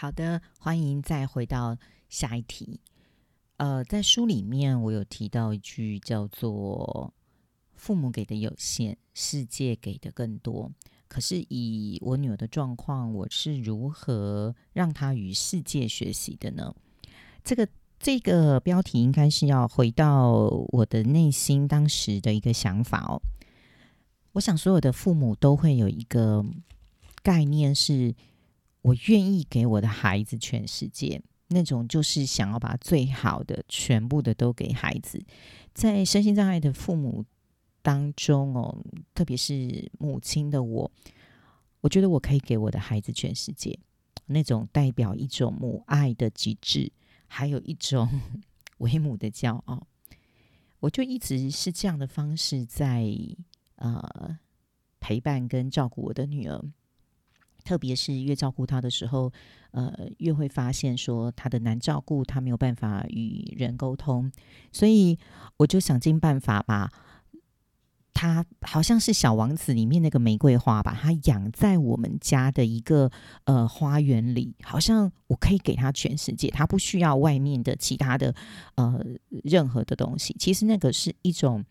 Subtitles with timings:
[0.00, 1.76] 好的，欢迎再回到
[2.08, 2.80] 下一题。
[3.58, 7.12] 呃，在书里面我有提到一句叫做
[7.76, 10.72] “父母给的有限，世界给的更多”。
[11.06, 16.74] 可是以我女儿的状况，我是如何让她与世界学习的呢？
[17.44, 20.30] 这个这个标题应该是要回到
[20.68, 23.20] 我的内心当时的一个想法哦。
[24.32, 26.42] 我想所有的父母都会有一个
[27.22, 28.14] 概念，是
[28.82, 31.22] 我愿意给我的孩子全世界。
[31.52, 35.20] 那种就是想要把最好的全部的都给孩子，
[35.74, 37.24] 在身心障碍的父母
[37.82, 38.78] 当中哦，
[39.12, 40.88] 特别是母亲的我，
[41.80, 43.76] 我觉得我可以给我的孩子全世界，
[44.26, 46.92] 那种代表一种母爱的极致，
[47.26, 48.08] 还有一种
[48.78, 49.88] 为母的骄傲，
[50.78, 53.12] 我就一直是这样的方式在
[53.74, 54.38] 呃
[55.00, 56.64] 陪伴跟照顾我的女儿。
[57.64, 59.32] 特别是越照顾他的时候，
[59.70, 64.30] 呃，越会发现说他的难照顾，他没有办法与人沟通，
[64.72, 65.18] 所以
[65.58, 66.90] 我就想尽办法把
[68.12, 73.10] 他好像是小王子里面那个玫瑰花，把它养在我们家的一个
[73.44, 78.34] 呃花园里，好像我可以给他全世界，他不需要外面的其他的
[78.74, 79.02] 呃
[79.44, 80.36] 任何的东西。
[80.38, 81.64] 其实那个是一种，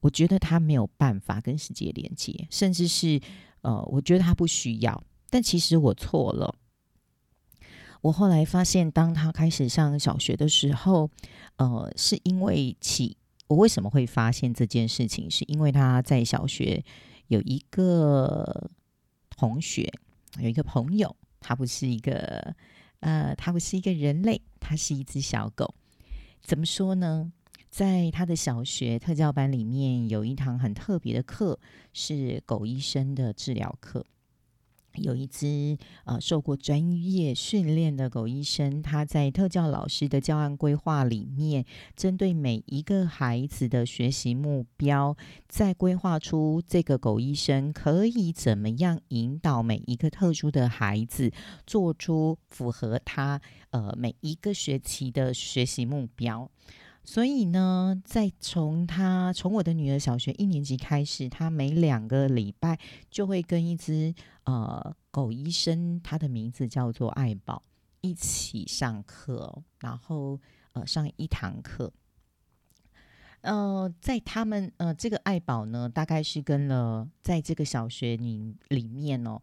[0.00, 3.20] 我觉得他没有办法跟世界连接，甚至是
[3.62, 5.02] 呃，我觉得他不需要。
[5.30, 6.54] 但其实我错了。
[8.00, 11.10] 我后来发现，当他开始上小学的时候，
[11.56, 13.16] 呃，是因为起
[13.48, 15.30] 我为什么会发现这件事情？
[15.30, 16.84] 是因为他在小学
[17.26, 18.70] 有一个
[19.30, 19.92] 同学，
[20.38, 22.54] 有一个朋友，他不是一个
[23.00, 25.74] 呃，他不是一个人类，他是一只小狗。
[26.40, 27.32] 怎么说呢？
[27.78, 31.60] 在他的小学特教班里面，有一堂很特别的课，
[31.92, 34.04] 是狗医生的治疗课。
[34.94, 45.16] 有一只呃受过专业训练的狗医生，他在特教老师的教案规划里面，针对每一个孩子的学习目标，
[45.46, 51.30] 在规划出这个狗医生可以怎么样引导每一个特殊的孩子，
[51.64, 56.50] 做出符合他呃每一个学期的学习目标。
[57.10, 62.78] 所以呢，在从他从我的女儿小学一年级开始，他每两个礼拜
[63.10, 64.14] 就会跟一只
[64.44, 67.62] 呃狗医生，他的名字叫做爱宝，
[68.02, 70.38] 一起上课，然后
[70.72, 71.90] 呃上一堂课。
[73.40, 79.40] 呃，在他们呃这个爱宝呢，大概是跟了在这个小学里里面哦，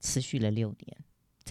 [0.00, 0.96] 持续了六年。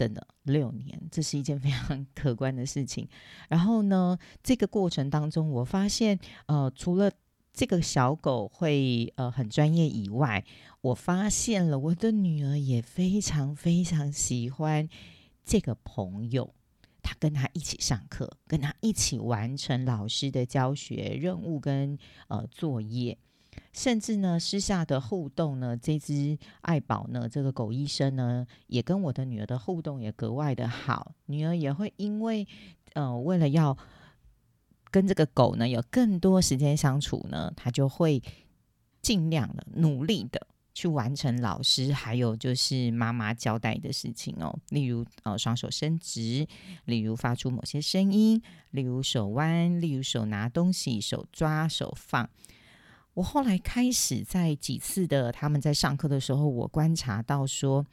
[0.00, 3.06] 真的六年，这是一件非常可观的事情。
[3.50, 7.12] 然后呢，这个过程当中，我发现，呃，除了
[7.52, 10.42] 这个小狗会呃很专业以外，
[10.80, 14.88] 我发现了我的女儿也非常非常喜欢
[15.44, 16.54] 这个朋友。
[17.02, 23.18] 他跟他一起上课，跟他一起完成老师的教学任务跟呃作业。
[23.72, 31.12] 甚至呢，私下的互动呢，这只爱宝呢，这个狗医生呢，也跟我的女儿的互动也格外的好。
[31.26, 32.46] 女儿也会因为，
[32.94, 33.76] 呃，为了要
[34.90, 38.22] 跟这个狗呢有更多时间相处呢，她就会
[39.00, 44.58] 尽量的努力的去完成老师还有就是妈妈交代的事情哦。
[44.70, 46.46] 例如，呃，双手伸直，
[46.86, 52.28] 例如发出某些声音，例如手弯，例如手拿东西，手抓，手放。
[53.14, 57.84] 我后来开始在几次的他们在上课的时候，我观察到说，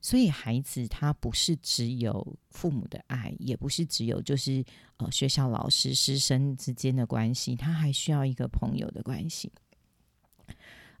[0.00, 4.64] 所以孩子他不是只有父母的爱，也不是只有就是
[4.96, 9.52] 呃学校老师师生之间的关系，他还需要一个朋友的关系。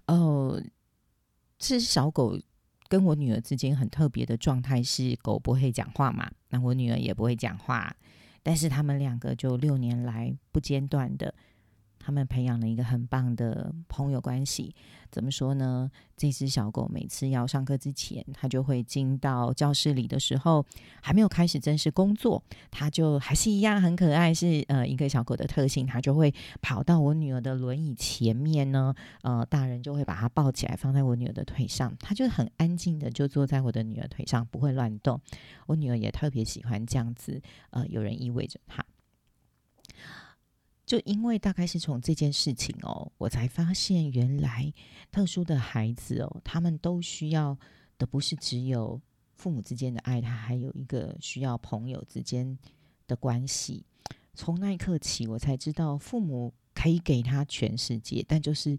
[0.06, 0.62] 哦，
[1.58, 2.38] 这小狗
[2.88, 7.96] 跟我女儿之间很特别的状态是，狗不会讲话嘛，那我女儿也不会讲话，
[8.42, 11.34] 但是他们两个就六年来不间断的。
[12.04, 14.74] 他们培养了一个很棒的朋友关系，
[15.10, 15.90] 怎么说呢？
[16.16, 20.64] 这只小狗每次要上课之前，它就会进到教室里的时候，
[21.00, 35.20] 还没有开始正式工作，它就还是一样很可爱，是呃一个小狗的特性，它就会跑到我女儿的轮椅前面呢，呃，大人就会把它抱起来放在我女儿的腿上，它就很安静的就坐在我的女儿腿上，不会乱动。
[35.66, 37.40] 我女儿也特别喜欢这样子，
[37.70, 38.84] 呃，有人依偎着她。
[40.92, 44.70] 就因为大概是从这件事情哦，我才发现原来
[45.10, 47.58] 特殊的孩子哦，他们都需要
[47.96, 49.00] 的不是只有
[49.36, 52.58] 父母之间的爱，他还有一个需要朋友之间
[53.06, 53.86] 的关系。
[54.34, 58.78] 从那一刻起，我才知道父母可以给他全世界，但就是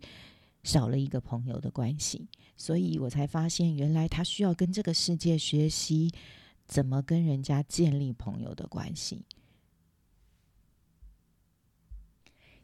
[0.61, 2.27] 少了一个朋友的关系。
[2.55, 6.11] 所以我才发现，原来他需要跟这个世界学习
[6.67, 9.25] 怎么跟人家建立朋友的关系。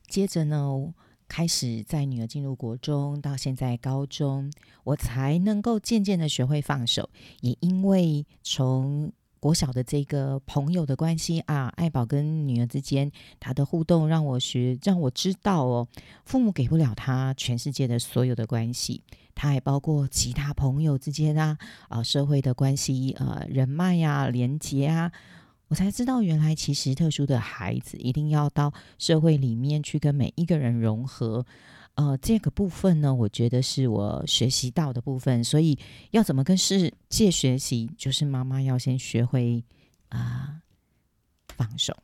[0.10, 0.94] 接着呢，
[1.28, 4.52] 开始在女儿进入国中，到现在高中，
[4.84, 7.10] 我才能够渐渐的学会放手。
[7.42, 13.10] 也因为从国小的这个朋友的关系啊，爱宝跟女儿之间
[13.40, 15.88] 他的互动，让我学，让我知道哦，
[16.26, 19.04] 父母给不了他全世界的所有的关系，
[19.36, 21.58] 他还包括其他朋友之间啊，
[21.88, 25.12] 啊，社会的关系，呃，人脉呀，连接啊，
[25.70, 31.46] 我才知道原来其实特殊的孩子一定要到社会里面去跟每一个人融合。
[31.96, 35.78] 呃，这个部分呢，我觉得是我学习到的部分，所以
[36.12, 39.64] 要怎么跟世界学习，就是妈妈要先学会
[40.08, 40.62] 啊
[41.56, 41.96] 放手。